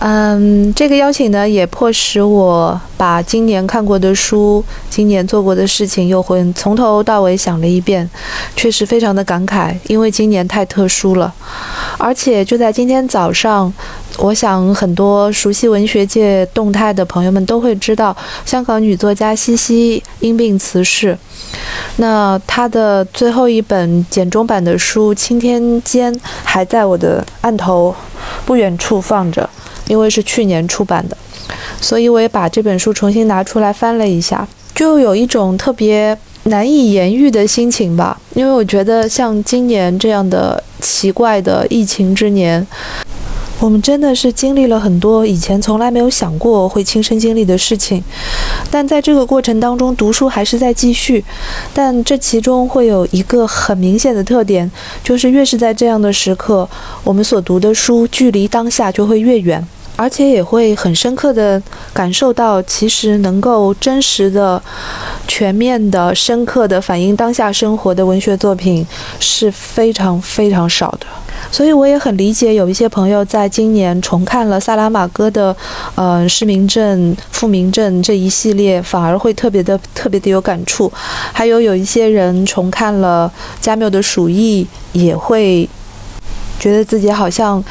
[0.00, 8.08] 嗯，这个邀请呢，也迫使我把今年看过的书、今年做过的事情又会从头到尾想了一遍，
[8.54, 11.32] 确实非常的感慨，因为今年太特殊了。
[11.96, 13.72] 而且就在今天早上，
[14.18, 21.16] 我想很多熟悉文学界动态的朋友们都会知道，香港女作家西西因病辞世。
[21.96, 26.12] 那她的最后一本简中版的书《青天间》
[26.44, 27.94] 还在我的案头
[28.44, 29.48] 不远处放着。
[29.88, 31.16] 因为是去年出版的，
[31.80, 38.20] 所以我也把这本书重新拿出来翻了一下，就有一种特别难以言喻的心情吧。
[38.34, 42.66] 因为我觉得像今年这样的奇怪的疫情之年，
[43.58, 48.02] 我们真的是经历了很多以前从来没有想过会亲身经历的事情。
[48.70, 51.24] 但在这个过程当中，读书还是在继续。
[51.72, 54.70] 但这其中会有一个很明显的特点，
[55.02, 56.68] 就是越是在这样的时刻，
[57.02, 59.66] 我们所读的书距离当下就会越远。
[59.96, 61.60] 而且也会很深刻的
[61.92, 64.62] 感受到，其实能够真实的、
[65.26, 68.86] 全面的、深刻的反映当下生活的文学作品
[69.18, 71.06] 是非常非常少的。
[71.50, 75.54] 所以我也很理解，有一些朋友在今年重看了萨拉玛戈的
[75.94, 80.92] 《呃失明症、复明症》这一系列，反而会特别的、特别的有感触。
[81.32, 83.30] 还有有一些人重看了
[83.60, 84.64] 加缪的《鼠疫》，
[84.98, 85.68] 也会
[86.58, 87.62] 觉得自己好像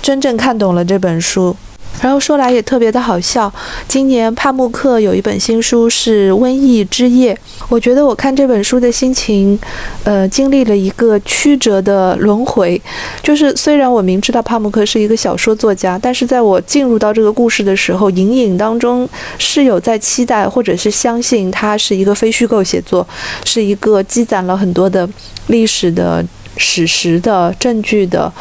[0.00, 1.56] 真正看懂了这本书。
[2.00, 3.52] 然后说来也特别的好笑，
[3.88, 7.34] 今年帕慕克有一本新书是《瘟疫之夜》，
[7.68, 9.58] 我觉得我看这本书的心情，
[10.04, 12.80] 呃，经历了一个曲折的轮回。
[13.22, 23.06] 就是虽然我明知道帕慕克是一个小说作家，但是在我进入到这个故事的时候，隐隐当中是有在期待或者是相信它是一个非虚构写作，
[23.44, 25.08] 是一个积攒了很多的
[25.48, 26.24] 历史的
[26.56, 28.32] 史实的证据的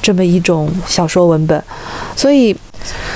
[0.00, 1.62] 这么一种小说文本，
[2.16, 2.56] 所以。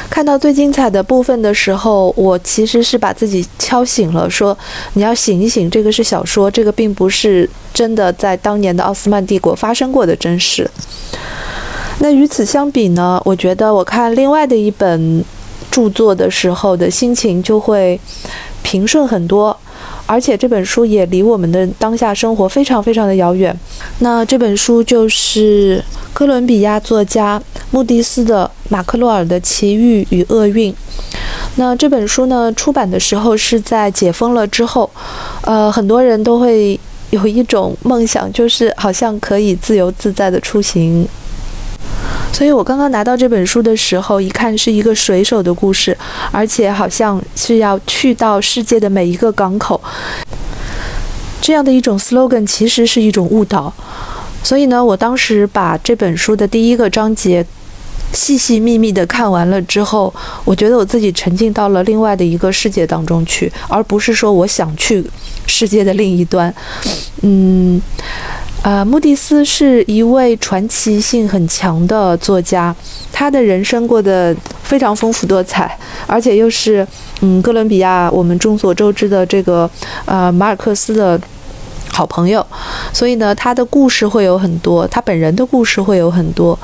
[0.08, 4.56] 看到最精彩的部分的时候，我其实是把自己敲醒了，说
[4.94, 10.70] 你要醒一醒，这个是小说，这个并不是真的在当年的奥斯曼帝国发生过的真实。
[11.98, 15.24] 那与此相比呢，我觉得我看另外的一本
[15.70, 17.98] 著作的时候的心情就会
[18.62, 19.58] 平顺很多。
[20.06, 23.54] 而且这本书也离我们的当下生活非常非常的遥远。
[23.98, 30.72] 那这本书就是哥伦比亚作家穆迪斯的《马克洛尔的奇遇与厄运》。
[31.56, 34.88] 那这本书呢，出版的时候是在解封了之后，
[35.42, 36.78] 呃，很多人都会
[37.10, 41.08] 有一种梦想，就是好像可以自由自在的出行。
[42.32, 45.96] 所以我刚刚拿到这本书的时候，一看是一个水手的故事，
[46.30, 49.80] 而且好像是要去到世界的每一个港口。
[51.40, 53.72] 这样的一种 slogan 其实是一种误导。
[54.42, 57.44] 所以呢，我当时把这本书的第一个章节
[58.12, 60.12] 细细密密的看完了之后，
[60.44, 65.04] 我觉得我自己沉浸到了另外的一个世界当中去，而不是说我想去
[65.46, 66.54] 世界的另一端。
[67.22, 67.80] 嗯。
[68.62, 72.74] 呃，穆迪斯是一位传奇性很强的作家，
[73.12, 74.34] 他的人生过得
[74.64, 76.84] 非常丰富多彩，而且又是
[77.20, 79.70] 嗯哥伦比亚我们众所周知的这个
[80.04, 81.20] 呃马尔克斯的
[81.92, 82.44] 好朋友，
[82.92, 86.58] 所以呢，他的故事会有很多，他本人的故事会有很多。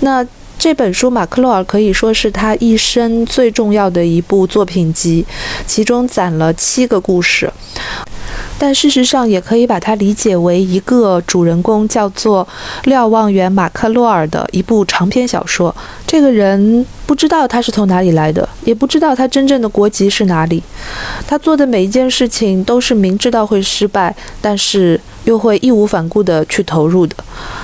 [0.00, 0.24] 那
[0.56, 5.26] 这本书《马克洛尔》可以说是他一生最重要的一部作品集，
[5.66, 7.52] 其中攒了七个故事。
[8.58, 12.46] 但事实上，也可以把它理解为一个主人公叫做
[12.84, 15.74] 瞭望员马克洛尔的一部长篇小说。
[16.06, 20.62] 这个人不知道他是从哪里来的，也不知道他真正的国籍是哪里。
[21.26, 27.14] 他做的每一件事情都是明知道会失败，但是又会义无反顾地去投入的，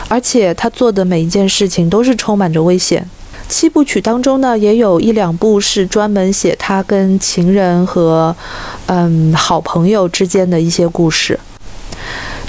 [0.09, 3.09] 而且他做的每一件事情都是充满着危险。
[3.49, 8.35] 七部曲当中呢，也有一两部是专门写他跟情人和
[8.87, 11.39] 嗯好朋友之间的一些故事，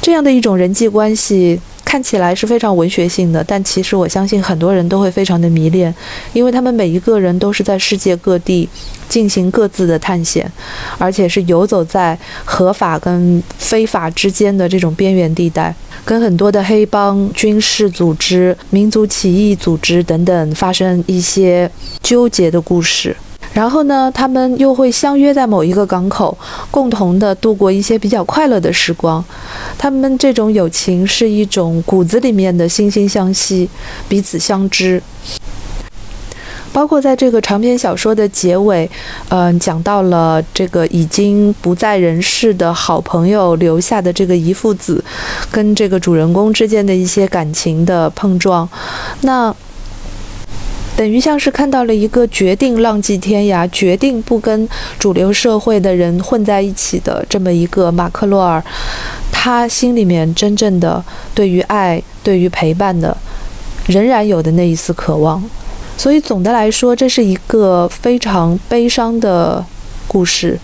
[0.02, 1.60] 这样的一种人际关系。
[1.96, 5.96] 看起来是非常文学性的，但其实我相信很多人都会非常的迷恋，
[6.34, 8.68] 因为他们每一个人都是在世界各地
[9.08, 10.52] 进行各自的探险，
[10.98, 15.74] 而且是游走在合法跟非法之间的这种边缘地带，
[16.04, 21.72] 跟很多的黑帮、军事组织、民族起义组织等等发生一些
[22.04, 23.16] 纠结的故事。
[23.56, 26.38] 然后呢，他们又会相约在某一个港口，
[26.70, 29.24] 共同的度过一些比较快乐的时光。
[29.78, 33.70] 他们这种友情是一种骨子里面的惺惺相惜，
[34.10, 35.02] 彼此相知。
[36.74, 38.92] 包括在这个长篇小说的结尾，
[39.30, 45.02] 嗯，讲到了这个已经不在人世的好朋友留下的这个遗父子，
[45.50, 48.68] 跟这个主人公之间的一些感情的碰撞。
[49.22, 49.56] 那。
[50.96, 54.68] 等于像是看到了一个决定浪迹天涯、决定不跟
[54.98, 58.64] 主流社会的人混在一起的这么一个马克洛尔，
[59.32, 63.16] 他心里面真正的对于爱、对于陪伴的，
[63.88, 65.44] 仍然有的那一丝渴望。
[65.98, 69.64] 所以总的来说，这是一个非常悲伤的
[70.08, 70.58] 故事。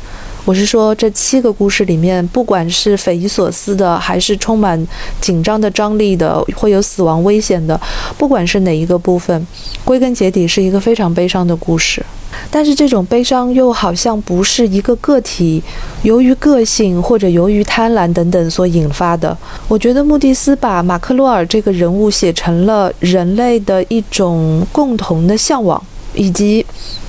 [0.44, 4.88] 我是说，这七个故事里面，不管是匪夷所思的，还是充满
[5.22, 7.80] 紧张的张力的，会有死亡危险的，
[8.18, 9.46] 不管是哪一个部分，
[9.86, 12.04] 归根结底是一个非常悲伤的故事。
[12.50, 15.62] 但是这种悲伤又好像不是一个个体
[16.02, 19.38] 由于个性或者由于贪婪等等所引发的。
[19.68, 25.82] 我觉得穆蒂斯把马克洛尔这个人物写成了人类的一种共同的向往，
[26.14, 26.66] 以及。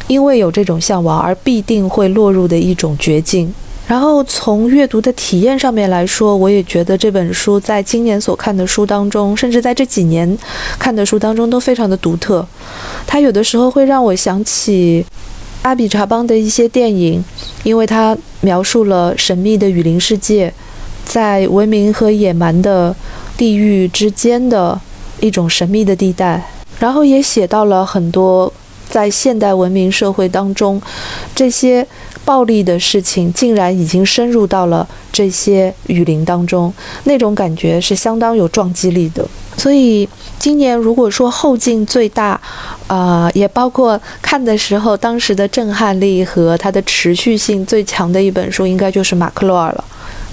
[0.08, 3.54] 因为有这种向往而必定会落入的一种绝境。
[3.86, 10.36] 然后从阅读的体验上面来说，我也觉得这本书在今年所看的书当中，甚至在这几年
[10.76, 12.44] 看的书当中都非常的独特。
[13.06, 15.06] 它有的时候会让我想起
[15.62, 17.24] 阿比查邦的一些电影，
[17.62, 20.52] 因为它描述了神秘的雨林世界，
[21.06, 22.94] 在文明和野蛮的
[23.36, 24.78] 地域之间的
[25.20, 26.50] 一种神秘的地带，
[26.80, 28.52] 然后也写到了很多。
[28.92, 30.80] 在现代文明社会当中，
[31.34, 31.84] 这些
[32.26, 36.72] 暴力的事情竟然已经深入到了这些雨林当中，
[37.04, 39.26] 那种感觉是相当有撞击力的。
[39.56, 42.38] 所以今年如果说后劲最大，
[42.86, 49.84] 呃，也包括看的时候当时的震撼力和它的持续性最强的一本书，应该就是马克洛尔了。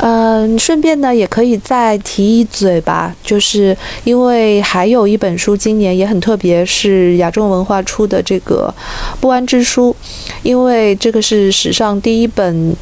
[0.02, 3.76] 嗯，顺便呢，也可以再提一嘴吧，就是
[4.06, 8.74] 因为还有一本书今年也很特别，是亚众文化出的这个
[9.20, 9.93] 《不安之书》，
[10.41, 12.74] 因为这个是史上第一本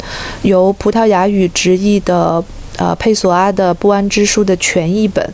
[0.43, 2.43] 由葡萄牙语直译的
[2.77, 5.27] 呃佩索阿的《不安之书》的全译本。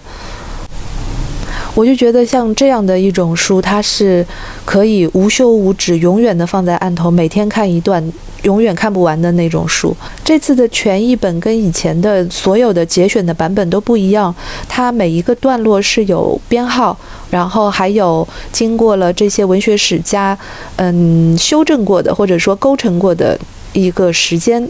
[1.75, 4.25] 我就觉得像这样的一种书，它是
[4.63, 8.13] 可以无休无止、永远的放在案头，每天看一段，
[8.43, 9.95] 永远看不完的那种书。
[10.23, 14.33] 这次的全译本跟以前的所有的节选的版本都不一样，
[14.69, 16.95] 它每一个段落是有编号，
[17.31, 20.37] 然后还有经过了这些文学史家
[20.75, 23.37] 嗯修正过的，或者说构成过的
[23.73, 24.69] 一个时间。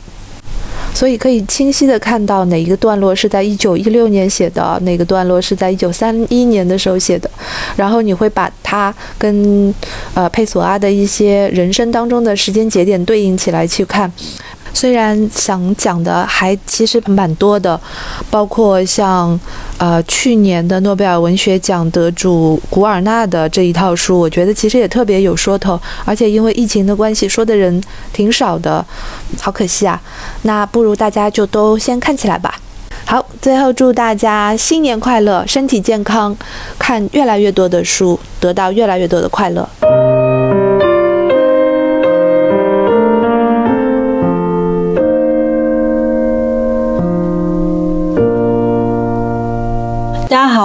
[0.93, 7.29] 所以可以清晰的看到哪一个段落是在一九一六年写的，哪个段落是在一九三一年的时候写的，
[7.75, 9.73] 然后你会把它跟
[10.13, 14.11] 呃佩索阿的一些人生当中的时间节点对应起来去看。
[14.73, 17.79] 虽然想讲的还其实蛮多的，
[18.29, 19.39] 包括像，
[19.77, 28.85] 呃，去年的诺贝尔文学奖得主古尔纳的这一套书，我觉得其实也特别有说头，而且因为疫情的关系，说的人挺少的，
[29.39, 30.01] 好可惜啊。
[30.41, 32.59] 那不如大家就都先看起来吧。
[33.05, 36.35] 好，最后祝大家新年快乐，身体健康，
[36.79, 39.69] 看越来越多的书，得到越来越多的快乐。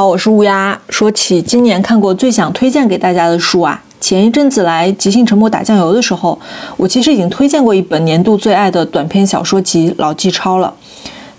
[0.09, 0.81] 我是乌鸦。
[0.89, 6.39] 说起今年看过最想推荐给大家的书啊，前一阵子来即兴沉默打酱油的时候，
[6.79, 10.73] 我其实已经推荐过一本年度最爱的短篇小说集《老纪抄》了。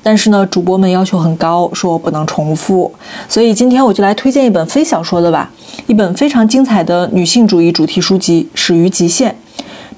[0.04, 2.94] 但是呢，主播们要求很高，说我不能重复，
[3.28, 5.50] 所以今天我就来推荐一本非小说的吧，
[5.88, 9.32] 一本非常精彩的女性主义主题书籍《始于极限》。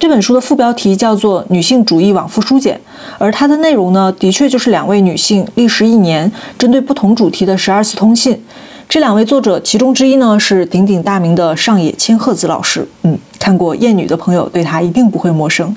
[0.02, 2.76] 这本书的副标题叫做《女性主义往复书简》，
[3.20, 8.44] 而它的内容呢，的确就是两位女性历时一年，针对不同主题的十二次通信。
[8.90, 12.84] 这两位作者，其中之一呢是鼎鼎大名的上野千鹤子老师。
[13.04, 15.68] 嗯，看过《艳女》的朋友对她一定不会陌生。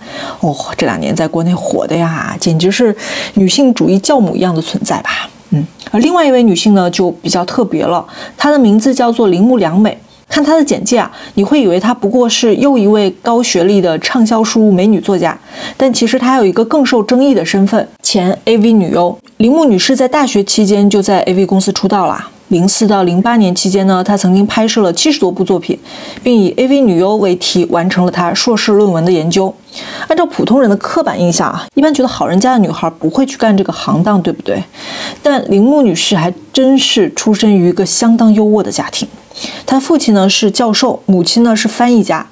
[0.40, 2.96] 哦，这两年在国内火的呀，简直是
[3.34, 5.28] 女性主义教母一样的存在吧。
[5.50, 8.02] 嗯，而另外一位女性呢，就比较特别了，
[8.38, 9.98] 她的名字叫做铃木良美。
[10.28, 15.38] 看她的简介啊，你会以为她不过是又一位高学历的畅销书美女作家，
[15.76, 19.16] 但其实她还有一个更受争议的身份——前 AV 女优。
[19.38, 22.30] 铃木女士在大学期间就在 AV 公司出道啦。
[22.48, 25.76] 零四到零八年期间呢，她曾经拍摄了七十多部作品，
[26.22, 29.52] 并以 AV 女优为题完成了她硕士论文的研究。
[30.06, 34.62] 按照普通人的刻板印象啊，一般觉得好人家的女孩不会去干这个行当，对不对？
[35.22, 39.08] 但铃木女士还真是出身于一个相当优渥的家庭。
[39.66, 42.26] 他父亲呢是教授，母亲呢是翻译家。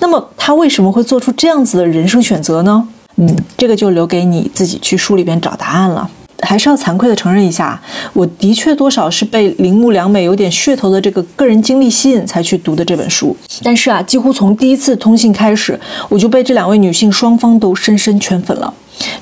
[0.00, 2.88] 那么他为什么会做出这样子的人生选择呢？
[3.16, 6.10] 嗯，这个就留给你自己去书里边找答案了。
[6.40, 7.80] 还是要惭愧的承认一下，
[8.12, 13.36] 我的确多少是被铃木良美有点噱头的这个个人经历吸引才去读的这本书。
[13.62, 15.78] 但是啊，几乎从第一次通信开始，
[16.08, 18.72] 我就被这两位女性双方都深深圈粉了。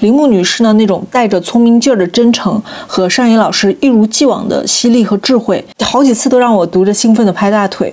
[0.01, 7.93] 铃木女士呢，那种带着聪明劲儿的真诚，和上野老师一如既往的犀利和智慧，好几次都让我读着兴奋的拍大腿。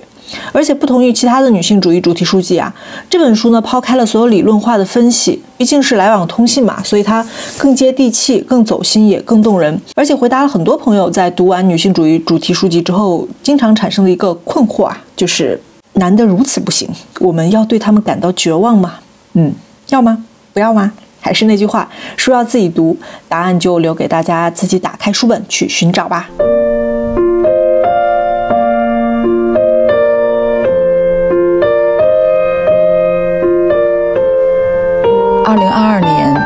[0.52, 2.72] 而且不同于其他的女性主义主题书籍啊，
[3.10, 7.26] 这本书呢抛开了所有理论化的分析，毕竟是来往通信嘛，所以它
[7.58, 9.78] 更接地气、更走心，也更动人。
[9.94, 15.60] 而且回答了很多朋友在读完女性主义主题书籍之后经常产生的一个困惑啊，就是
[15.94, 16.88] 男的如此不行，
[17.20, 18.94] 我们要对他们感到绝望吗？
[19.34, 19.52] 嗯，
[19.90, 20.24] 要吗？
[20.52, 20.92] 不要吗？
[21.20, 22.96] 还是那句话，书要自己读，
[23.28, 26.28] 答案就留给大家自己打开书本去寻找吧。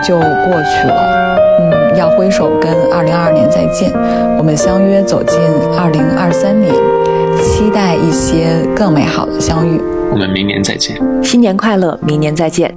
[0.03, 3.90] 就过去了，嗯，要挥手跟二零二二年再见。
[4.38, 5.38] 我们相约走进
[5.78, 6.72] 二零二三年，
[7.42, 9.80] 期待一些更美好的相遇。
[10.12, 12.74] 我们明年再见，新年快乐，明年再见。